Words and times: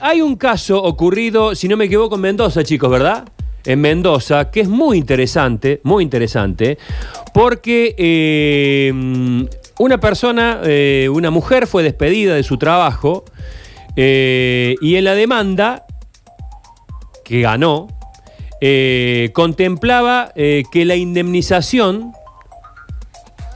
Hay 0.00 0.20
un 0.22 0.34
caso 0.34 0.82
ocurrido, 0.82 1.54
si 1.54 1.68
no 1.68 1.76
me 1.76 1.84
equivoco, 1.84 2.16
en 2.16 2.22
Mendoza, 2.22 2.64
chicos, 2.64 2.90
¿verdad? 2.90 3.28
En 3.64 3.80
Mendoza, 3.80 4.50
que 4.50 4.62
es 4.62 4.68
muy 4.68 4.98
interesante, 4.98 5.80
muy 5.84 6.02
interesante, 6.02 6.78
porque 7.32 7.94
eh, 7.96 8.92
una 9.78 10.00
persona, 10.00 10.62
eh, 10.64 11.08
una 11.12 11.30
mujer 11.30 11.68
fue 11.68 11.84
despedida 11.84 12.34
de 12.34 12.42
su 12.42 12.58
trabajo 12.58 13.24
eh, 13.94 14.74
y 14.82 14.96
en 14.96 15.04
la 15.04 15.14
demanda 15.14 15.86
que 17.24 17.42
ganó, 17.42 17.86
contemplaba 19.32 20.32
que 20.34 20.84
la 20.84 20.96
indemnización 20.96 22.12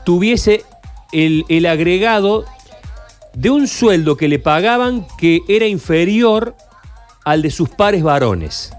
tuviese 0.05 0.63
el, 1.11 1.43
el 1.49 1.65
agregado 1.65 2.45
de 3.33 3.49
un 3.49 3.67
sueldo 3.67 4.17
que 4.17 4.27
le 4.27 4.39
pagaban 4.39 5.05
que 5.17 5.41
era 5.47 5.65
inferior 5.65 6.55
al 7.25 7.41
de 7.41 7.51
sus 7.51 7.69
pares 7.69 8.03
varones. 8.03 8.73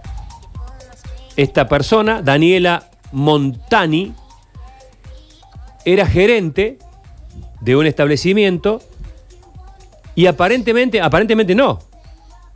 Esta 1.36 1.68
persona, 1.68 2.22
Daniela 2.22 2.91
Montani, 3.12 4.12
era 5.84 6.06
gerente 6.06 6.78
de 7.60 7.77
un 7.77 7.86
establecimiento 7.86 8.80
y 10.14 10.27
aparentemente, 10.27 11.00
aparentemente 11.00 11.55
no, 11.55 11.78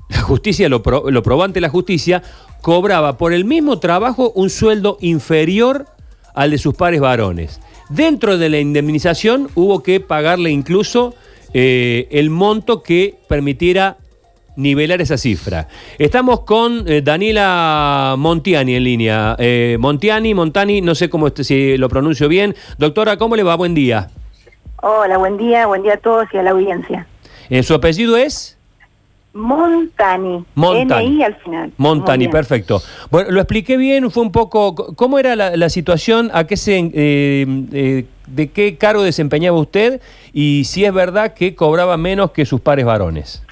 la 0.08 0.20
justicia 0.20 0.68
lo, 0.68 0.82
lo 0.84 1.22
probó 1.22 1.44
ante 1.44 1.60
la 1.60 1.68
justicia, 1.68 2.22
cobraba 2.60 3.16
por 3.16 3.32
el 3.32 3.44
mismo 3.44 3.78
trabajo 3.78 4.32
un 4.34 4.50
sueldo 4.50 4.98
inferior 5.00 5.86
al 6.34 6.50
de 6.50 6.58
sus 6.58 6.74
pares 6.74 7.00
varones. 7.00 7.60
Dentro 7.88 8.38
de 8.38 8.48
la 8.48 8.58
indemnización 8.58 9.48
hubo 9.54 9.82
que 9.82 10.00
pagarle 10.00 10.50
incluso 10.50 11.14
eh, 11.54 12.08
el 12.10 12.28
monto 12.28 12.82
que 12.82 13.14
permitiera 13.28 13.96
nivelar 14.56 15.00
esa 15.00 15.16
cifra. 15.16 15.68
Estamos 15.98 16.40
con 16.40 16.84
eh, 16.86 17.00
Daniela 17.02 18.14
Montiani 18.18 18.74
en 18.74 18.84
línea. 18.84 19.36
Eh, 19.38 19.76
Montiani, 19.80 20.34
Montani, 20.34 20.80
no 20.80 20.94
sé 20.94 21.08
cómo 21.08 21.28
este- 21.28 21.44
si 21.44 21.76
lo 21.78 21.88
pronuncio 21.88 22.28
bien. 22.28 22.54
Doctora, 22.78 23.16
¿cómo 23.16 23.34
le 23.36 23.42
va? 23.42 23.54
Buen 23.56 23.74
día. 23.74 24.10
Hola, 24.82 25.16
buen 25.16 25.38
día, 25.38 25.66
buen 25.66 25.82
día 25.82 25.94
a 25.94 25.96
todos 25.96 26.26
y 26.32 26.36
a 26.36 26.42
la 26.42 26.50
audiencia. 26.50 27.06
¿Su 27.62 27.74
apellido 27.74 28.16
es? 28.16 28.58
Montani. 29.34 30.44
Montani. 30.54 31.06
N-I 31.06 31.22
al 31.24 31.34
final. 31.36 31.72
Montani, 31.76 32.28
perfecto. 32.28 32.80
Bueno, 33.10 33.32
lo 33.32 33.40
expliqué 33.40 33.76
bien, 33.76 34.10
fue 34.10 34.22
un 34.22 34.30
poco. 34.30 34.94
¿Cómo 34.94 35.18
era 35.18 35.34
la, 35.34 35.56
la 35.56 35.68
situación? 35.68 36.30
¿A 36.32 36.46
qué 36.46 36.56
se, 36.56 36.78
eh, 36.78 37.46
eh, 37.72 38.04
¿De 38.28 38.50
qué 38.50 38.76
cargo 38.76 39.02
desempeñaba 39.02 39.58
usted? 39.58 40.00
Y 40.32 40.64
si 40.64 40.84
es 40.84 40.94
verdad 40.94 41.34
que 41.34 41.56
cobraba 41.56 41.96
menos 41.96 42.30
que 42.30 42.46
sus 42.46 42.60
pares 42.60 42.84
varones. 42.84 43.42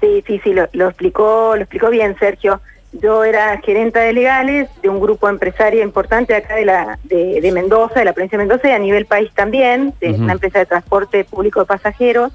Sí, 0.00 0.24
sí, 0.26 0.40
sí, 0.42 0.52
lo, 0.52 0.68
lo 0.72 0.88
explicó, 0.88 1.54
lo 1.54 1.62
explicó 1.62 1.88
bien 1.88 2.16
Sergio. 2.18 2.60
Yo 2.92 3.24
era 3.24 3.58
gerenta 3.58 4.00
de 4.00 4.12
legales 4.12 4.68
de 4.82 4.88
un 4.88 5.00
grupo 5.00 5.28
empresario 5.28 5.82
importante 5.82 6.34
acá 6.34 6.56
de 6.56 6.64
la 6.64 6.98
de, 7.04 7.40
de 7.40 7.52
Mendoza, 7.52 8.00
de 8.00 8.06
la 8.06 8.12
provincia 8.12 8.38
de 8.38 8.44
Mendoza 8.44 8.68
y 8.68 8.72
a 8.72 8.78
nivel 8.78 9.06
país 9.06 9.30
también, 9.34 9.94
de 10.00 10.10
una 10.10 10.32
empresa 10.32 10.58
de 10.58 10.66
transporte 10.66 11.24
público 11.24 11.60
de 11.60 11.66
pasajeros. 11.66 12.32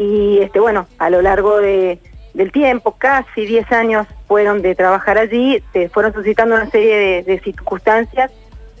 Y 0.00 0.38
este 0.38 0.60
bueno, 0.60 0.86
a 0.98 1.10
lo 1.10 1.20
largo 1.20 1.58
de, 1.58 1.98
del 2.32 2.52
tiempo, 2.52 2.92
casi 2.96 3.44
10 3.44 3.70
años 3.72 4.06
fueron 4.26 4.62
de 4.62 4.74
trabajar 4.74 5.18
allí, 5.18 5.62
se 5.74 5.90
fueron 5.90 6.14
suscitando 6.14 6.54
una 6.54 6.70
serie 6.70 6.96
de, 6.96 7.22
de 7.22 7.38
circunstancias 7.40 8.30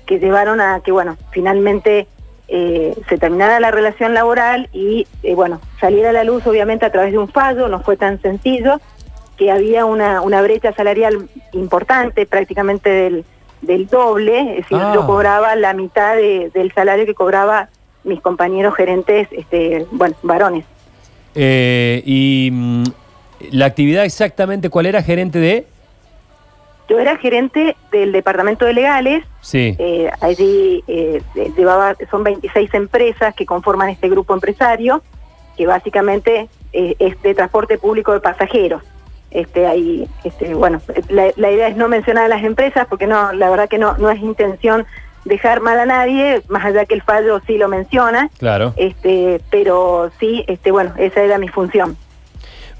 que 0.06 0.18
llevaron 0.18 0.62
a 0.62 0.80
que, 0.80 0.92
bueno, 0.92 1.18
finalmente 1.30 2.06
eh, 2.48 2.96
se 3.08 3.18
terminara 3.18 3.60
la 3.60 3.70
relación 3.70 4.14
laboral 4.14 4.70
y, 4.72 5.06
eh, 5.22 5.34
bueno, 5.34 5.60
saliera 5.78 6.08
a 6.08 6.12
la 6.14 6.24
luz, 6.24 6.46
obviamente, 6.46 6.86
a 6.86 6.90
través 6.90 7.12
de 7.12 7.18
un 7.18 7.28
fallo, 7.28 7.68
no 7.68 7.80
fue 7.82 7.98
tan 7.98 8.20
sencillo, 8.22 8.80
que 9.36 9.50
había 9.50 9.84
una, 9.84 10.22
una 10.22 10.40
brecha 10.40 10.72
salarial 10.72 11.28
importante, 11.52 12.24
prácticamente 12.24 12.88
del, 12.88 13.24
del 13.60 13.86
doble, 13.88 14.40
es 14.52 14.56
decir, 14.62 14.78
Ah. 14.80 14.92
yo 14.94 15.06
cobraba 15.06 15.54
la 15.54 15.74
mitad 15.74 16.16
de- 16.16 16.50
del 16.54 16.72
salario 16.72 17.04
que 17.04 17.14
cobraba 17.14 17.68
mis 18.04 18.20
compañeros 18.22 18.74
gerentes, 18.74 19.28
este, 19.32 19.86
bueno, 19.92 20.16
varones. 20.22 20.64
Eh, 21.34 22.02
y 22.04 22.50
mm, 22.52 22.84
la 23.52 23.66
actividad 23.66 24.04
exactamente, 24.04 24.68
¿cuál 24.70 24.86
era? 24.86 25.02
¿Gerente 25.02 25.38
de? 25.38 25.66
Yo 26.88 26.98
era 26.98 27.16
gerente 27.18 27.76
del 27.92 28.10
departamento 28.10 28.64
de 28.64 28.72
legales, 28.72 29.24
Sí. 29.40 29.76
eh, 29.78 30.10
allí 30.20 30.82
eh, 30.88 31.22
llevaba, 31.56 31.94
son 32.10 32.24
26 32.24 32.74
empresas 32.74 33.32
que 33.34 33.46
conforman 33.46 33.90
este 33.90 34.08
grupo 34.08 34.34
empresario, 34.34 35.00
que 35.56 35.66
básicamente 35.66 36.48
eh, 36.72 36.96
es 36.98 37.20
de 37.22 37.34
transporte 37.34 37.78
público 37.78 38.12
de 38.12 38.20
pasajeros. 38.20 38.82
Este, 39.30 39.68
ahí, 39.68 40.08
este, 40.24 40.52
bueno, 40.54 40.80
la, 41.08 41.30
la 41.36 41.52
idea 41.52 41.68
es 41.68 41.76
no 41.76 41.86
mencionar 41.88 42.24
a 42.24 42.28
las 42.28 42.42
empresas 42.42 42.88
porque 42.88 43.06
no, 43.06 43.32
la 43.32 43.48
verdad 43.48 43.68
que 43.68 43.78
no, 43.78 43.96
no 43.98 44.10
es 44.10 44.20
intención 44.20 44.84
dejar 45.24 45.60
mal 45.60 45.78
a 45.78 45.86
nadie, 45.86 46.42
más 46.48 46.64
allá 46.64 46.84
que 46.86 46.94
el 46.94 47.02
fallo 47.02 47.40
sí 47.46 47.58
lo 47.58 47.68
menciona, 47.68 48.30
Claro. 48.38 48.72
este, 48.76 49.40
pero 49.50 50.10
sí, 50.18 50.44
este, 50.48 50.70
bueno, 50.70 50.92
esa 50.98 51.22
era 51.22 51.38
mi 51.38 51.48
función. 51.48 51.96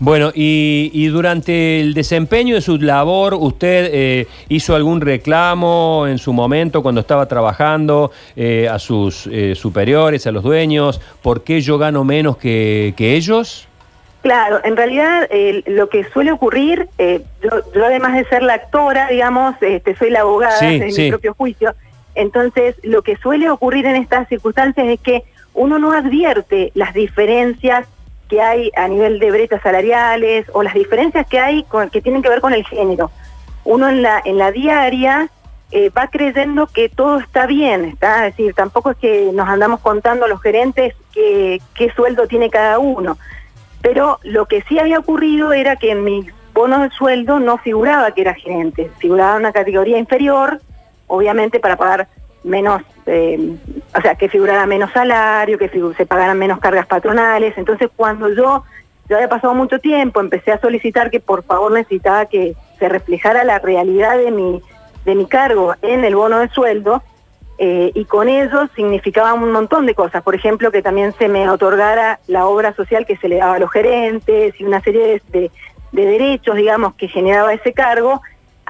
Bueno, 0.03 0.31
y, 0.35 0.91
y 0.95 1.09
durante 1.09 1.79
el 1.81 1.93
desempeño 1.93 2.55
de 2.55 2.63
su 2.63 2.79
labor, 2.79 3.35
¿usted 3.35 3.91
eh, 3.93 4.27
hizo 4.49 4.75
algún 4.75 5.03
reclamo 5.03 6.07
en 6.09 6.17
su 6.17 6.33
momento 6.33 6.83
cuando 6.83 7.03
estaba 7.03 7.27
trabajando 7.27 8.11
eh, 8.35 8.67
a 8.67 8.79
sus 8.79 9.27
eh, 9.31 9.55
superiores, 9.55 10.27
a 10.27 10.33
los 10.33 10.43
dueños? 10.43 11.03
¿Por 11.21 11.45
qué 11.45 11.61
yo 11.61 11.77
gano 11.77 12.03
menos 12.03 12.39
que, 12.39 12.95
que 12.97 13.15
ellos? 13.15 13.69
Claro, 14.23 14.61
en 14.65 14.75
realidad 14.77 15.27
eh, 15.31 15.63
lo 15.67 15.91
que 15.91 16.05
suele 16.11 16.33
ocurrir, 16.33 16.89
eh, 16.97 17.21
yo, 17.43 17.51
yo 17.75 17.85
además 17.85 18.15
de 18.15 18.25
ser 18.25 18.43
la 18.43 18.55
actora, 18.55 19.09
digamos, 19.09 19.55
este, 19.61 19.95
soy 19.97 20.09
la 20.11 20.21
abogada 20.21 20.57
Sí, 20.59 20.81
sí. 20.93 21.03
mi 21.03 21.09
propio 21.11 21.35
juicio, 21.35 21.75
entonces 22.15 22.77
lo 22.83 23.03
que 23.03 23.17
suele 23.17 23.51
ocurrir 23.51 23.87
en 23.87 23.97
estas 23.97 24.29
circunstancias 24.29 24.87
es 24.89 25.01
que 25.01 25.25
uno 25.55 25.79
no 25.79 25.93
advierte 25.93 26.73
las 26.75 26.95
diferencias 26.95 27.87
que 28.29 28.41
hay 28.41 28.71
a 28.77 28.87
nivel 28.89 29.19
de 29.19 29.31
brechas 29.31 29.61
salariales 29.63 30.47
o 30.53 30.63
las 30.63 30.75
diferencias 30.75 31.27
que 31.27 31.41
hay 31.41 31.65
con, 31.65 31.91
que 31.91 32.01
tienen 32.01 32.23
que 32.23 32.29
ver 32.29 32.41
con 32.41 32.53
el 32.53 32.65
género. 32.65 33.11
Uno 33.65 33.89
en 33.89 34.03
la, 34.03 34.23
en 34.25 34.39
la 34.39 34.53
diaria 34.53 35.29
eh, 35.73 35.91
va 35.91 36.09
creyendo 36.09 36.67
que 36.67 36.89
todo 36.89 37.19
está 37.19 37.47
bien, 37.47 37.97
es 38.01 38.23
decir, 38.23 38.55
tampoco 38.55 38.93
es 38.93 38.97
que 38.97 39.31
nos 39.33 39.49
andamos 39.49 39.81
contando 39.81 40.27
los 40.27 40.41
gerentes 40.41 40.95
qué 41.13 41.93
sueldo 41.95 42.27
tiene 42.27 42.51
cada 42.51 42.79
uno. 42.79 43.19
Pero 43.83 44.19
lo 44.23 44.47
que 44.47 44.63
sí 44.63 44.79
había 44.79 44.99
ocurrido 44.99 45.53
era 45.53 45.77
que 45.77 45.93
en 45.93 46.05
mi 46.05 46.27
bono 46.53 46.83
de 46.83 46.91
sueldo 46.91 47.41
no 47.41 47.59
figuraba 47.59 48.13
que 48.13 48.23
era 48.23 48.35
gerente, 48.35 48.91
figuraba 48.99 49.37
una 49.37 49.53
categoría 49.53 49.99
inferior, 49.99 50.61
obviamente 51.11 51.61
para 51.61 51.77
pagar 51.77 52.09
menos, 52.43 52.81
eh, 53.07 53.57
o 53.97 54.01
sea, 54.01 54.15
que 54.15 54.29
figurara 54.29 54.65
menos 54.65 54.91
salario, 54.93 55.59
que 55.59 55.69
se 55.97 56.07
pagaran 56.07 56.39
menos 56.39 56.59
cargas 56.59 56.87
patronales. 56.87 57.53
Entonces, 57.59 57.91
cuando 57.95 58.29
yo, 58.33 58.65
ya 59.09 59.17
había 59.17 59.29
pasado 59.29 59.53
mucho 59.55 59.79
tiempo, 59.79 60.21
empecé 60.21 60.53
a 60.53 60.61
solicitar 60.61 61.11
que 61.11 61.21
por 61.21 61.43
favor 61.43 61.73
necesitaba 61.73 62.25
que 62.27 62.55
se 62.79 62.89
reflejara 62.89 63.45
la 63.45 63.59
realidad 63.59 64.17
de 64.17 64.31
mi, 64.31 64.63
de 65.05 65.15
mi 65.15 65.27
cargo 65.27 65.75
en 65.83 66.05
el 66.05 66.15
bono 66.17 66.39
de 66.39 66.49
sueldo, 66.49 67.03
eh, 67.59 67.93
y 67.95 68.07
con 68.07 68.31
ello 68.31 68.69
significaba 68.75 69.35
un 69.35 69.53
montón 69.53 69.85
de 69.85 69.95
cosas. 69.95 70.23
Por 70.23 70.35
ejemplo, 70.35 70.71
que 70.71 70.81
también 70.81 71.13
se 71.19 71.29
me 71.29 71.47
otorgara 71.51 72.19
la 72.27 72.47
obra 72.47 72.73
social 72.73 73.05
que 73.05 73.19
se 73.19 73.29
le 73.29 73.37
daba 73.37 73.57
a 73.57 73.59
los 73.59 73.71
gerentes 73.71 74.59
y 74.59 74.65
una 74.65 74.81
serie 74.81 75.21
de- 75.29 75.51
de 75.93 76.07
derechos, 76.07 76.57
digamos, 76.57 76.95
que 76.95 77.07
generaba 77.09 77.53
ese 77.53 77.75
cargo. 77.75 78.23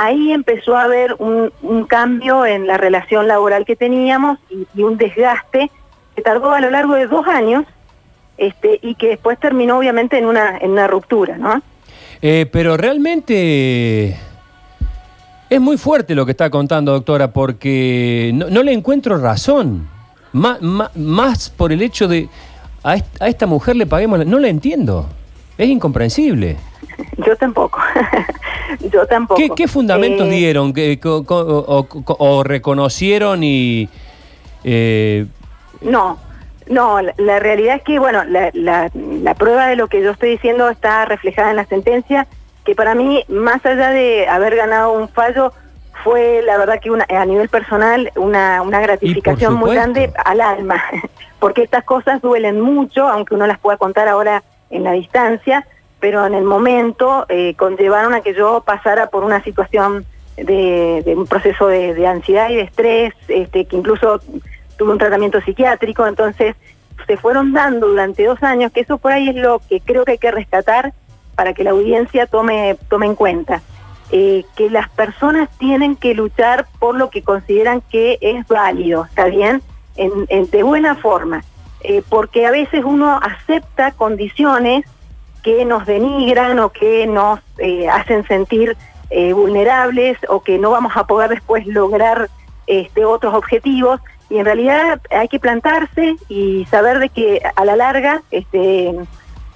Ahí 0.02 0.32
empezó 0.32 0.78
a 0.78 0.84
haber 0.84 1.14
un, 1.18 1.52
cambio 1.86 2.46
en 2.46 2.66
la 2.66 2.78
relación 2.78 3.28
laboral 3.28 3.66
que 3.66 3.76
teníamos 3.76 4.38
y, 4.48 4.82
un 4.82 4.96
desgaste 4.96 5.70
que 6.16 6.22
tardó 6.22 6.52
a 6.52 6.60
lo 6.62 6.70
largo 6.70 6.94
de 6.94 7.06
dos 7.06 7.26
años 7.26 7.66
este, 8.38 8.78
y 8.80 8.94
que 8.94 9.08
después 9.08 9.38
terminó 9.38 9.76
obviamente 9.76 10.16
en 10.16 10.24
una, 10.24 10.56
en 10.56 10.70
una 10.70 10.86
ruptura, 10.86 11.36
¿no? 11.36 11.60
Eh, 12.22 12.46
pero 12.50 12.78
realmente 12.78 14.16
es 15.50 15.60
muy 15.60 15.76
fuerte 15.76 16.14
lo 16.14 16.24
que 16.24 16.30
está 16.30 16.48
contando, 16.48 16.92
doctora, 16.92 17.30
porque 17.30 18.30
no, 18.34 18.62
le 18.62 18.72
encuentro 18.72 19.18
razón. 19.18 19.86
Má- 20.32 20.58
má- 20.62 20.90
más 20.94 21.50
por 21.50 21.72
el 21.72 21.82
hecho 21.82 22.08
de 22.08 22.30
a 22.82 22.96
esta 23.26 23.46
mujer 23.46 23.76
le 23.76 23.84
paguemos... 23.84 24.18
la- 24.20 24.24
No 24.24 24.38
la 24.38 24.48
entiendo. 24.48 25.06
Es 25.60 25.68
incomprensible. 25.68 26.56
Yo 27.18 27.36
tampoco. 27.36 27.78
Yo 28.92 29.06
tampoco. 29.06 29.38
¿Qué, 29.38 29.50
qué 29.50 29.68
fundamentos 29.68 30.26
Eh, 30.26 30.30
dieron 30.30 30.72
que, 30.72 30.98
o, 31.04 31.24
o- 31.28 31.86
o 32.18 32.42
reconocieron 32.44 33.42
y... 33.44 33.88
eh, 34.64 35.26
No, 35.82 36.18
no, 36.68 37.02
la, 37.02 37.12
la 37.18 37.38
realidad 37.40 37.76
es 37.76 37.82
que, 37.82 37.98
bueno, 37.98 38.24
la, 38.24 38.50
la, 38.54 38.90
la 38.94 39.34
prueba 39.34 39.66
de 39.66 39.76
lo 39.76 39.88
que 39.88 40.02
yo 40.02 40.12
estoy 40.12 40.30
diciendo 40.30 40.68
está 40.70 41.04
reflejada 41.04 41.50
en 41.50 41.56
la 41.56 41.66
sentencia, 41.66 42.26
que 42.64 42.74
para 42.74 42.94
mí, 42.94 43.24
más 43.28 43.64
allá 43.66 43.90
de 43.90 44.26
haber 44.28 44.56
ganado 44.56 44.92
un 44.92 45.08
fallo, 45.08 45.52
fue 46.04 46.40
la 46.46 46.56
verdad 46.56 46.80
que 46.80 46.90
una, 46.90 47.04
a 47.10 47.26
nivel 47.26 47.50
personal 47.50 48.10
una, 48.16 48.62
una 48.62 48.80
gratificación 48.80 49.52
muy 49.54 49.74
grande 49.74 50.10
al 50.24 50.40
alma, 50.40 50.82
porque 51.38 51.62
estas 51.62 51.84
cosas 51.84 52.22
duelen 52.22 52.60
mucho, 52.62 53.06
aunque 53.08 53.34
uno 53.34 53.46
las 53.46 53.58
pueda 53.58 53.76
contar 53.76 54.08
ahora 54.08 54.42
en 54.70 54.84
la 54.84 54.92
distancia, 54.92 55.66
pero 55.98 56.24
en 56.24 56.34
el 56.34 56.44
momento 56.44 57.26
eh, 57.28 57.54
conllevaron 57.56 58.14
a 58.14 58.22
que 58.22 58.34
yo 58.34 58.62
pasara 58.64 59.08
por 59.08 59.24
una 59.24 59.42
situación 59.42 60.06
de, 60.36 61.14
un 61.16 61.26
proceso 61.26 61.66
de, 61.66 62.06
ansiedad 62.06 62.48
y 62.50 62.56
de 62.56 62.62
estrés, 62.62 63.14
este, 63.28 63.66
que 63.66 63.76
incluso 63.76 64.20
tuve 64.76 64.92
un 64.92 64.98
tratamiento 64.98 65.40
psiquiátrico, 65.42 66.06
entonces 66.06 66.56
se 67.06 67.16
fueron 67.16 67.52
dando 67.52 67.88
durante 67.88 68.24
dos 68.24 68.42
años, 68.42 68.72
que 68.72 68.80
eso 68.80 68.98
por 68.98 69.12
ahí 69.12 69.28
es 69.28 69.36
lo 69.36 69.60
que 69.68 69.80
creo 69.80 70.04
que 70.04 70.12
hay 70.12 70.18
que 70.18 70.30
rescatar 70.30 70.92
para 71.34 71.52
que 71.54 71.64
la 71.64 71.70
audiencia 71.70 72.26
tome, 72.26 72.76
tome 72.88 73.06
en 73.06 73.14
cuenta. 73.14 73.62
Eh, 74.12 74.44
que 74.56 74.68
las 74.70 74.88
personas 74.88 75.48
tienen 75.58 75.94
que 75.94 76.14
luchar 76.14 76.66
por 76.80 76.96
lo 76.96 77.10
que 77.10 77.22
consideran 77.22 77.80
que 77.80 78.18
es 78.20 78.46
válido, 78.48 79.04
¿está 79.04 79.26
bien? 79.26 79.62
En, 79.96 80.10
en, 80.28 80.50
de 80.50 80.64
buena 80.64 80.96
forma, 80.96 81.44
eh, 81.82 82.02
porque 82.08 82.46
a 82.46 82.50
veces 82.50 82.84
uno 82.84 83.18
acepta 83.22 83.92
condiciones 83.92 84.84
que 85.42 85.64
nos 85.64 85.86
denigran 85.86 86.58
o 86.58 86.70
que 86.70 87.06
nos 87.06 87.40
eh, 87.58 87.88
hacen 87.88 88.26
sentir 88.26 88.76
eh, 89.10 89.32
vulnerables 89.32 90.18
o 90.28 90.40
que 90.40 90.58
no 90.58 90.70
vamos 90.70 90.92
a 90.96 91.04
poder 91.04 91.30
después 91.30 91.66
lograr 91.66 92.28
este, 92.66 93.04
otros 93.04 93.34
objetivos 93.34 94.00
y 94.28 94.38
en 94.38 94.44
realidad 94.44 95.00
hay 95.10 95.28
que 95.28 95.40
plantarse 95.40 96.16
y 96.28 96.64
saber 96.66 96.98
de 96.98 97.08
que 97.08 97.40
a 97.56 97.64
la 97.64 97.76
larga 97.76 98.22
este, 98.30 98.94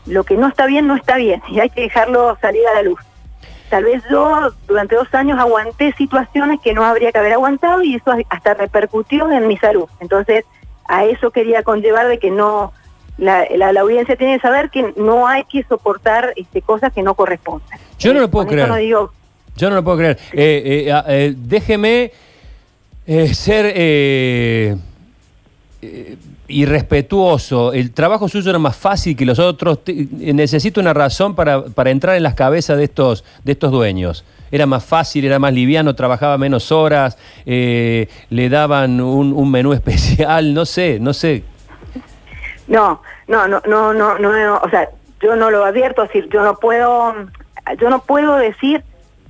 lo 0.06 0.24
que 0.24 0.36
no 0.36 0.48
está 0.48 0.66
bien 0.66 0.86
no 0.86 0.96
está 0.96 1.16
bien 1.16 1.42
y 1.48 1.60
hay 1.60 1.70
que 1.70 1.82
dejarlo 1.82 2.36
salir 2.40 2.66
a 2.66 2.74
la 2.74 2.82
luz 2.82 2.98
tal 3.74 3.84
vez 3.84 4.04
yo 4.08 4.50
durante 4.68 4.94
dos 4.94 5.12
años 5.14 5.36
aguanté 5.38 5.92
situaciones 5.94 6.60
que 6.60 6.74
no 6.74 6.84
habría 6.84 7.10
que 7.10 7.18
haber 7.18 7.32
aguantado 7.32 7.82
y 7.82 7.96
eso 7.96 8.12
hasta 8.28 8.54
repercutió 8.54 9.30
en 9.32 9.48
mi 9.48 9.56
salud. 9.56 9.88
Entonces, 9.98 10.44
a 10.86 11.04
eso 11.04 11.30
quería 11.30 11.62
conllevar 11.62 12.08
de 12.08 12.18
que 12.18 12.30
no, 12.30 12.72
la, 13.18 13.46
la, 13.56 13.72
la 13.72 13.80
audiencia 13.80 14.16
tiene 14.16 14.36
que 14.36 14.40
saber 14.40 14.70
que 14.70 14.92
no 14.96 15.26
hay 15.26 15.44
que 15.44 15.62
soportar 15.64 16.32
este, 16.36 16.62
cosas 16.62 16.92
que 16.92 17.02
no 17.02 17.14
corresponden. 17.14 17.78
Yo 17.98 18.12
no 18.12 18.20
lo 18.20 18.30
puedo 18.30 18.46
creer. 18.46 18.68
No 18.68 18.76
digo, 18.76 19.12
yo 19.56 19.70
no 19.70 19.76
lo 19.76 19.84
puedo 19.84 19.98
creer. 19.98 20.18
Eh, 20.32 20.86
eh, 20.88 21.02
eh, 21.06 21.34
déjeme 21.36 22.12
ser 23.32 24.78
irrespetuoso. 26.48 27.72
El 27.72 27.92
trabajo 27.92 28.28
suyo 28.28 28.50
era 28.50 28.58
más 28.58 28.76
fácil 28.76 29.16
que 29.16 29.24
los 29.24 29.38
otros. 29.38 29.80
Necesito 29.86 30.80
una 30.80 30.92
razón 30.92 31.34
para, 31.34 31.64
para, 31.66 31.90
entrar 31.90 32.16
en 32.16 32.22
las 32.22 32.34
cabezas 32.34 32.78
de 32.78 32.84
estos, 32.84 33.24
de 33.44 33.52
estos 33.52 33.70
dueños. 33.70 34.24
Era 34.54 34.66
más 34.66 34.84
fácil, 34.84 35.24
era 35.24 35.40
más 35.40 35.52
liviano, 35.52 35.96
trabajaba 35.96 36.38
menos 36.38 36.70
horas, 36.70 37.18
eh, 37.44 38.08
le 38.30 38.48
daban 38.48 39.00
un, 39.00 39.32
un, 39.32 39.50
menú 39.50 39.72
especial, 39.80 40.54
no 40.54 40.64
sé, 40.64 40.98
no 41.00 41.12
sé. 41.12 41.42
No, 42.68 43.02
no, 43.26 43.48
no, 43.48 43.60
no, 43.66 43.92
no, 43.92 44.18
no, 44.18 44.60
o 44.62 44.70
sea, 44.70 44.88
yo 45.20 45.34
no 45.34 45.50
lo 45.50 45.64
advierto, 45.64 46.02
decir, 46.02 46.28
yo 46.32 46.44
no 46.44 46.54
puedo, 46.54 47.14
yo 47.80 47.90
no 47.90 48.02
puedo 48.02 48.36
decir 48.36 48.84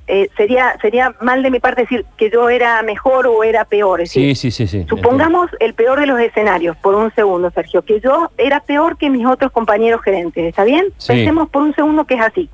eh, 0.07 0.29
sería 0.37 0.77
sería 0.83 1.15
mal 1.23 1.43
de 1.43 1.51
mi 1.51 1.61
parte 1.61 1.83
decir 1.83 2.05
que 2.19 2.31
yo 2.31 2.51
era 2.51 2.83
mejor 2.83 3.27
o 3.27 3.43
era 3.43 3.65
peor. 3.65 4.03
Es 4.03 4.11
sí, 4.11 4.35
sí, 4.35 4.51
sí, 4.51 4.67
sí. 4.67 4.85
Supongamos 4.87 5.49
el 5.61 5.73
peor 5.73 6.01
de 6.01 6.07
los 6.07 6.21
escenarios, 6.21 6.77
por 6.77 6.95
un 6.95 7.15
segundo, 7.15 7.51
Sergio, 7.51 7.81
que 7.81 8.01
yo 8.01 8.31
era 8.37 8.61
peor 8.61 8.99
que 8.99 9.09
mis 9.09 9.25
otros 9.25 9.51
compañeros 9.51 10.03
gerentes, 10.03 10.45
¿está 10.45 10.65
bien? 10.65 10.85
Sí. 10.99 11.15
Pensemos 11.15 11.49
por 11.49 11.63
un 11.63 11.75
segundo 11.75 12.05
que 12.05 12.15
es 12.15 12.21
así. 12.21 12.51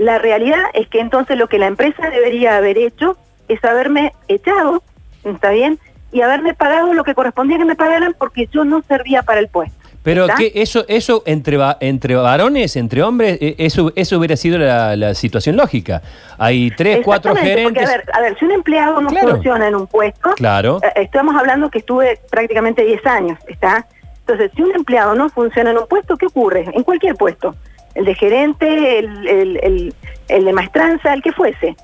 La 0.00 0.16
realidad 0.18 0.62
es 0.72 0.88
que 0.88 0.98
entonces 0.98 1.36
lo 1.36 1.46
que 1.46 1.58
la 1.58 1.66
empresa 1.66 2.08
debería 2.08 2.56
haber 2.56 2.78
hecho 2.78 3.18
es 3.48 3.62
haberme 3.62 4.14
echado, 4.28 4.82
¿está 5.24 5.50
bien? 5.50 5.78
Y 6.10 6.22
haberme 6.22 6.54
pagado 6.54 6.94
lo 6.94 7.04
que 7.04 7.14
correspondía 7.14 7.58
que 7.58 7.66
me 7.66 7.76
pagaran 7.76 8.14
porque 8.18 8.48
yo 8.50 8.64
no 8.64 8.80
servía 8.88 9.22
para 9.22 9.40
el 9.40 9.48
puesto. 9.48 9.76
Pero 10.02 10.26
que 10.38 10.52
eso, 10.54 10.86
eso 10.88 11.22
entre, 11.26 11.58
entre 11.80 12.14
varones, 12.14 12.76
entre 12.76 13.02
hombres, 13.02 13.36
eso, 13.58 13.92
eso 13.94 14.16
hubiera 14.16 14.36
sido 14.36 14.56
la, 14.56 14.96
la 14.96 15.12
situación 15.12 15.58
lógica. 15.58 16.00
Hay 16.38 16.70
tres, 16.70 17.00
cuatro 17.04 17.36
gerentes. 17.36 17.64
Porque, 17.64 17.80
a, 17.80 17.86
ver, 17.86 18.04
a 18.14 18.20
ver, 18.22 18.38
si 18.38 18.46
un 18.46 18.52
empleado 18.52 19.02
no 19.02 19.10
claro. 19.10 19.32
funciona 19.32 19.68
en 19.68 19.74
un 19.74 19.86
puesto, 19.86 20.30
claro. 20.30 20.80
eh, 20.82 21.02
estamos 21.02 21.36
hablando 21.36 21.68
que 21.68 21.80
estuve 21.80 22.18
prácticamente 22.30 22.82
10 22.86 23.04
años, 23.04 23.38
¿está? 23.48 23.86
Entonces, 24.20 24.50
si 24.56 24.62
un 24.62 24.74
empleado 24.74 25.14
no 25.14 25.28
funciona 25.28 25.72
en 25.72 25.76
un 25.76 25.86
puesto, 25.86 26.16
¿qué 26.16 26.24
ocurre? 26.24 26.64
En 26.72 26.84
cualquier 26.84 27.16
puesto. 27.16 27.54
El 27.94 28.04
de 28.04 28.14
gerente, 28.14 28.98
el, 28.98 29.28
el, 29.28 29.56
el, 29.62 29.94
el 30.28 30.44
de 30.44 30.52
maestranza, 30.52 31.12
el 31.12 31.22
que 31.22 31.32
fuese. 31.32 31.76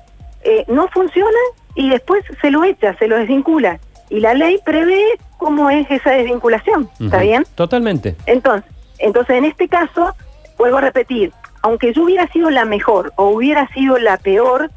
Eh, 0.43 0.63
no 0.67 0.87
funciona 0.89 1.37
y 1.75 1.89
después 1.89 2.23
se 2.41 2.51
lo 2.51 2.63
echa, 2.63 2.95
se 2.97 3.07
lo 3.07 3.17
desvincula. 3.17 3.79
Y 4.09 4.19
la 4.21 4.33
ley 4.33 4.59
prevé 4.63 5.03
cómo 5.37 5.69
es 5.69 5.89
esa 5.91 6.11
desvinculación, 6.11 6.89
¿está 6.93 7.17
uh 7.17 7.19
-huh. 7.19 7.21
bien? 7.21 7.43
Totalmente. 7.55 8.15
Entonces, 8.25 8.71
entonces, 8.99 9.35
en 9.37 9.45
este 9.45 9.67
caso, 9.67 10.15
vuelvo 10.57 10.77
a 10.77 10.81
repetir, 10.81 11.31
aunque 11.61 11.93
yo 11.93 12.03
hubiera 12.03 12.27
sido 12.27 12.49
la 12.49 12.65
mejor 12.65 13.13
o 13.15 13.29
hubiera 13.29 13.67
sido 13.73 13.97
la 13.97 14.17
peor, 14.17 14.71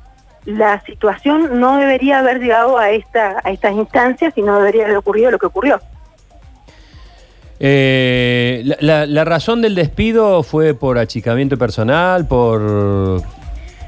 la 0.45 0.81
situación 0.81 1.61
no 1.61 1.77
debería 1.77 2.19
haber 2.19 2.41
llegado 2.41 2.79
a, 2.79 2.91
esta, 2.91 3.41
a 3.45 3.51
estas 3.51 3.73
instancias 3.73 4.33
y 4.37 4.43
no 4.43 4.59
debería 4.59 4.85
haber 4.85 4.97
ocurrido 4.97 5.31
lo 5.31 5.39
que 5.39 5.47
ocurrió. 5.47 5.81
Eh, 7.63 8.63
la, 8.81 9.05
la, 9.05 9.25
razón 9.25 9.61
del 9.61 9.75
despido 9.75 10.43
fue 10.43 10.73
por 10.73 10.99
achicamiento 10.99 11.59
personal, 11.59 12.27
por... 12.27 12.61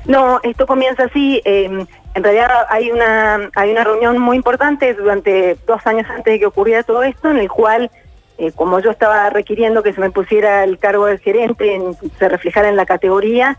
No, 0.04 0.40
esto 0.42 0.66
comienza 0.66 1.04
así. 1.04 1.40
Eh, 1.44 1.86
en 2.14 2.22
realidad 2.22 2.66
hay 2.68 2.90
una, 2.90 3.50
hay 3.54 3.70
una 3.70 3.84
reunión 3.84 4.18
muy 4.18 4.36
importante 4.36 4.92
durante 4.92 5.56
dos 5.66 5.86
años 5.86 6.06
antes 6.10 6.34
de 6.34 6.40
que 6.40 6.46
ocurriera 6.46 6.82
todo 6.82 7.02
esto, 7.02 7.30
en 7.30 7.38
el 7.38 7.48
cual, 7.48 7.90
eh, 8.36 8.52
como 8.52 8.80
yo 8.80 8.90
estaba 8.90 9.30
requiriendo 9.30 9.82
que 9.82 9.94
se 9.94 10.00
me 10.00 10.10
pusiera 10.10 10.64
el 10.64 10.78
cargo 10.78 11.06
del 11.06 11.18
gerente, 11.18 11.74
en, 11.74 11.96
se 12.18 12.28
reflejara 12.28 12.68
en 12.68 12.76
la 12.76 12.84
categoría, 12.84 13.58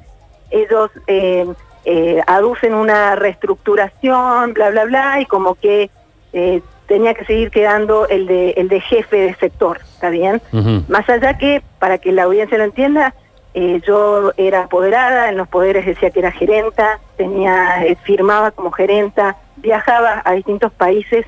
ellos 0.51 0.91
eh, 1.07 1.47
eh, 1.85 2.21
aducen 2.27 2.75
una 2.75 3.15
reestructuración, 3.15 4.53
bla, 4.53 4.69
bla, 4.69 4.85
bla, 4.85 5.21
y 5.21 5.25
como 5.25 5.55
que 5.55 5.89
eh, 6.31 6.61
tenía 6.87 7.13
que 7.13 7.25
seguir 7.25 7.51
quedando 7.51 8.07
el 8.07 8.27
de, 8.27 8.51
el 8.51 8.67
de 8.67 8.79
jefe 8.81 9.17
de 9.17 9.35
sector, 9.35 9.79
¿está 9.81 10.09
bien? 10.09 10.41
Uh 10.51 10.57
-huh. 10.57 10.87
Más 10.87 11.07
allá 11.09 11.37
que, 11.37 11.61
para 11.79 11.97
que 11.97 12.11
la 12.11 12.23
audiencia 12.23 12.57
lo 12.57 12.63
entienda, 12.63 13.13
eh, 13.55 13.81
yo 13.85 14.31
era 14.37 14.63
apoderada, 14.63 15.29
en 15.29 15.37
los 15.37 15.47
poderes 15.47 15.85
decía 15.85 16.09
que 16.09 16.19
era 16.19 16.31
gerenta, 16.31 16.99
tenía 17.17 17.85
eh, 17.85 17.95
firmaba 18.03 18.49
como 18.51 18.71
gerenta, 18.71 19.37
viajaba 19.57 20.21
a 20.25 20.33
distintos 20.33 20.71
países 20.71 21.25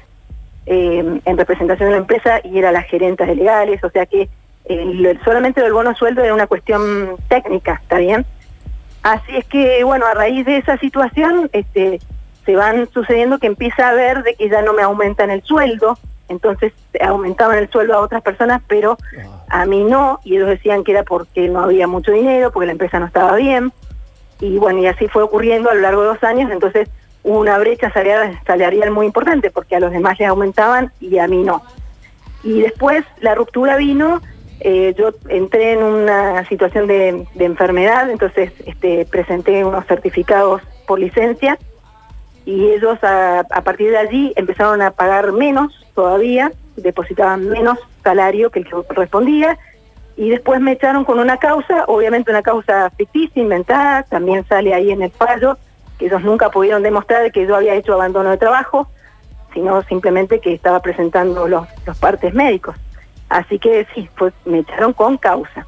eh, 0.65 1.19
en 1.23 1.37
representación 1.37 1.89
de 1.89 1.95
la 1.95 2.01
empresa 2.01 2.41
y 2.43 2.57
era 2.57 2.71
la 2.71 2.81
gerenta 2.81 3.25
de 3.25 3.35
legales, 3.35 3.83
o 3.83 3.89
sea 3.89 4.05
que 4.07 4.29
solamente 5.23 5.63
el 5.63 5.73
bono 5.73 5.93
sueldo 5.93 6.23
era 6.23 6.33
una 6.33 6.47
cuestión 6.47 7.17
técnica, 7.27 7.79
¿está 7.83 7.99
bien? 7.99 8.25
Así 9.03 9.37
es 9.37 9.45
que, 9.45 9.83
bueno, 9.83 10.07
a 10.07 10.15
raíz 10.15 10.43
de 10.47 10.57
esa 10.57 10.77
situación, 10.77 11.47
este, 11.53 11.99
se 12.45 12.55
van 12.55 12.89
sucediendo 12.93 13.39
que 13.39 13.47
empieza 13.47 13.89
a 13.89 13.93
ver 13.93 14.23
de 14.23 14.35
que 14.35 14.49
ya 14.49 14.61
no 14.61 14.73
me 14.73 14.83
aumentan 14.83 15.29
el 15.29 15.43
sueldo, 15.43 15.97
entonces 16.29 16.73
aumentaban 17.01 17.57
el 17.57 17.69
sueldo 17.69 17.95
a 17.95 17.99
otras 18.01 18.21
personas, 18.21 18.61
pero 18.67 18.97
a 19.49 19.65
mí 19.65 19.83
no, 19.83 20.19
y 20.23 20.35
ellos 20.35 20.49
decían 20.49 20.83
que 20.83 20.91
era 20.91 21.03
porque 21.03 21.47
no 21.49 21.61
había 21.61 21.87
mucho 21.87 22.11
dinero, 22.11 22.51
porque 22.51 22.67
la 22.67 22.71
empresa 22.73 22.99
no 22.99 23.05
estaba 23.05 23.35
bien, 23.35 23.71
y 24.39 24.57
bueno, 24.57 24.79
y 24.79 24.87
así 24.87 25.07
fue 25.07 25.23
ocurriendo 25.23 25.69
a 25.69 25.75
lo 25.75 25.81
largo 25.81 26.01
de 26.01 26.07
dos 26.07 26.23
años, 26.23 26.51
entonces 26.51 26.89
hubo 27.23 27.39
una 27.39 27.57
brecha 27.57 27.91
salarial, 27.91 28.39
salarial 28.45 28.91
muy 28.91 29.07
importante, 29.07 29.49
porque 29.49 29.75
a 29.75 29.79
los 29.79 29.91
demás 29.91 30.19
les 30.19 30.27
aumentaban 30.27 30.91
y 30.99 31.17
a 31.17 31.27
mí 31.27 31.43
no. 31.43 31.63
Y 32.43 32.61
después 32.61 33.03
la 33.21 33.33
ruptura 33.33 33.77
vino, 33.77 34.21
eh, 34.59 34.93
yo 34.97 35.09
entré 35.29 35.73
en 35.73 35.83
una 35.83 36.47
situación 36.47 36.85
de, 36.87 37.25
de 37.33 37.45
enfermedad, 37.45 38.09
entonces 38.09 38.51
este, 38.65 39.05
presenté 39.05 39.65
unos 39.65 39.85
certificados 39.87 40.61
por 40.85 40.99
licencia, 40.99 41.57
y 42.45 42.69
ellos 42.69 43.03
a, 43.03 43.39
a, 43.39 43.61
partir 43.61 43.91
de 43.91 43.97
allí 43.97 44.33
empezaron 44.35 44.81
a 44.81 44.91
pagar 44.91 45.31
menos 45.31 45.73
todavía, 45.95 46.51
depositaban 46.75 47.47
menos 47.49 47.79
salario 48.03 48.51
que 48.51 48.59
el 48.59 48.65
que 48.65 48.71
correspondía 48.71 49.57
y 50.17 50.29
después 50.29 50.61
me 50.61 50.73
echaron 50.73 51.03
con 51.03 51.19
una 51.19 51.37
causa, 51.37 51.83
obviamente 51.87 52.31
una 52.31 52.41
causa 52.41 52.89
ficticia, 52.91 53.41
inventada, 53.41 54.03
también 54.03 54.45
sale 54.47 54.73
ahí 54.73 54.91
en 54.91 55.01
el 55.01 55.11
fallo, 55.11 55.57
que 55.97 56.05
ellos 56.05 56.21
nunca 56.23 56.49
pudieron 56.49 56.83
demostrar 56.83 57.31
que 57.31 57.45
yo 57.45 57.55
había 57.55 57.75
hecho 57.75 57.93
abandono 57.93 58.29
de 58.29 58.37
trabajo, 58.37 58.87
sino 59.53 59.81
simplemente 59.83 60.39
que 60.39 60.53
estaba 60.53 60.79
presentando 60.81 61.47
los, 61.47 61.67
los 61.85 61.97
partes 61.97 62.33
médicos. 62.33 62.75
Así 63.27 63.59
que 63.59 63.87
sí, 63.93 64.09
pues 64.17 64.33
me 64.45 64.59
echaron 64.59 64.93
con 64.93 65.17
causa. 65.17 65.65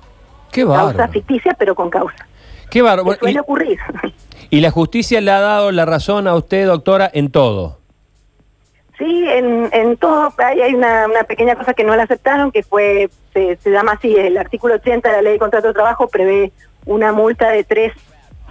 Qué 0.51 0.65
Causa 0.65 1.07
ficticia, 1.09 1.53
pero 1.57 1.75
con 1.75 1.89
causa. 1.89 2.25
Qué 2.69 2.81
bárbaro. 2.81 3.17
Puede 3.19 3.39
ocurrir. 3.39 3.79
¿Y 4.49 4.61
la 4.61 4.71
justicia 4.71 5.21
le 5.21 5.31
ha 5.31 5.39
dado 5.39 5.71
la 5.71 5.85
razón 5.85 6.27
a 6.27 6.35
usted, 6.35 6.65
doctora, 6.65 7.09
en 7.13 7.31
todo? 7.31 7.79
Sí, 8.97 9.25
en, 9.29 9.69
en 9.73 9.97
todo. 9.97 10.33
Hay, 10.37 10.61
hay 10.61 10.73
una, 10.73 11.05
una, 11.05 11.23
pequeña 11.23 11.55
cosa 11.55 11.73
que 11.73 11.83
no 11.83 11.95
la 11.95 12.03
aceptaron, 12.03 12.51
que 12.51 12.63
fue, 12.63 13.09
se, 13.33 13.57
se, 13.57 13.71
llama 13.71 13.93
así, 13.93 14.15
el 14.15 14.37
artículo 14.37 14.75
80 14.75 15.09
de 15.09 15.15
la 15.15 15.21
ley 15.21 15.33
de 15.33 15.39
contrato 15.39 15.67
de 15.67 15.73
trabajo 15.73 16.07
prevé 16.07 16.51
una 16.85 17.11
multa 17.11 17.49
de 17.49 17.63
tres 17.63 17.93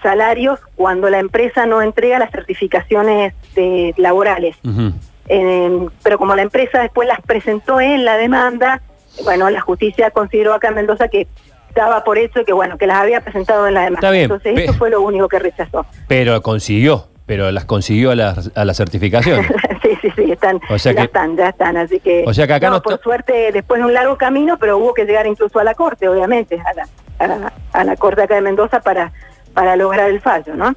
salarios 0.03 0.61
cuando 0.77 1.11
la 1.11 1.19
empresa 1.19 1.67
no 1.67 1.83
entrega 1.83 2.19
las 2.19 2.31
certificaciones 2.31 3.35
de, 3.55 3.95
laborales. 3.97 4.57
Uh 4.63 4.69
-huh. 4.69 4.93
eh, 5.29 5.89
pero 6.03 6.19
como 6.19 6.37
la 6.37 6.43
empresa 6.43 6.81
después 6.81 7.09
las 7.09 7.21
presentó 7.23 7.81
en 7.81 8.05
la 8.05 8.17
demanda, 8.17 8.83
bueno, 9.25 9.51
la 9.51 9.61
justicia 9.61 10.11
consideró 10.11 10.55
acá 10.55 10.69
en 10.69 10.75
Mendoza 10.75 11.09
que 11.09 11.27
daba 11.81 12.03
por 12.05 12.19
hecho 12.19 12.45
que 12.45 12.53
bueno, 12.53 12.77
que 12.79 12.87
las 12.87 12.99
había 13.03 13.21
presentado 13.21 13.67
en 13.69 13.75
la 13.75 13.83
demanda. 13.85 14.17
Entonces 14.17 14.59
eso 14.59 14.73
fue 14.75 14.91
lo 14.91 15.01
único 15.03 15.29
que 15.29 15.39
rechazó. 15.39 15.87
Pero 16.09 16.41
consiguió, 16.43 17.07
pero 17.27 17.51
las 17.53 17.65
consiguió 17.65 18.11
a 18.11 18.15
las, 18.15 18.51
a 18.55 18.65
las 18.65 18.77
certificaciones. 18.77 19.47
sí, 19.83 19.91
sí, 20.03 20.09
sí, 20.17 20.33
están, 20.33 20.61
O 20.71 20.79
sea 20.79 20.93
ya 20.93 21.01
que- 21.01 21.05
están, 21.07 21.37
ya 21.37 21.49
están, 21.51 21.77
así 21.77 22.01
que... 22.01 22.25
O 22.27 22.35
sea 22.35 22.47
que 22.47 22.55
acá 22.55 22.71
no 22.71 22.83
por 22.83 23.01
suerte, 23.01 23.51
después 23.53 23.81
de 23.81 23.87
un 23.87 23.95
largo 23.95 24.17
camino, 24.17 24.59
pero 24.59 24.79
hubo 24.79 24.95
que 24.95 25.05
llegar 25.05 25.27
incluso 25.27 25.59
a 25.59 25.65
la 25.65 25.75
Corte, 25.75 26.09
obviamente, 26.09 26.59
a 26.61 26.75
la, 26.75 26.89
a 27.19 27.27
la, 27.27 27.53
a 27.73 27.85
la 27.85 27.97
Corte 27.97 28.23
acá 28.23 28.35
de 28.37 28.41
Mendoza 28.43 28.81
para, 28.81 29.13
para 29.55 29.77
lograr 29.77 30.11
el 30.11 30.21
fallo, 30.21 30.55
¿no? 30.55 30.75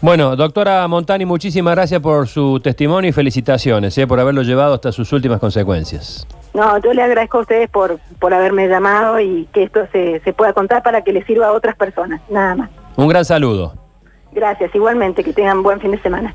Bueno, 0.00 0.36
doctora 0.36 0.86
Montani, 0.86 1.24
muchísimas 1.24 1.74
gracias 1.76 1.98
por 2.02 2.28
su 2.28 2.60
testimonio 2.60 3.08
y 3.08 3.12
felicitaciones 3.12 3.96
eh, 3.96 4.06
por 4.06 4.20
haberlo 4.20 4.42
llevado 4.42 4.74
hasta 4.74 4.92
sus 4.92 5.10
últimas 5.14 5.40
consecuencias. 5.40 6.26
No, 6.54 6.78
yo 6.78 6.94
le 6.94 7.02
agradezco 7.02 7.38
a 7.38 7.40
ustedes 7.40 7.68
por, 7.68 7.98
por 8.20 8.32
haberme 8.32 8.68
llamado 8.68 9.18
y 9.18 9.48
que 9.52 9.64
esto 9.64 9.86
se, 9.92 10.20
se 10.20 10.32
pueda 10.32 10.52
contar 10.52 10.82
para 10.84 11.02
que 11.02 11.12
le 11.12 11.24
sirva 11.24 11.48
a 11.48 11.52
otras 11.52 11.76
personas, 11.76 12.20
nada 12.30 12.54
más. 12.54 12.70
Un 12.96 13.08
gran 13.08 13.24
saludo. 13.24 13.74
Gracias, 14.32 14.72
igualmente, 14.74 15.24
que 15.24 15.32
tengan 15.32 15.62
buen 15.62 15.80
fin 15.80 15.90
de 15.90 16.00
semana. 16.00 16.34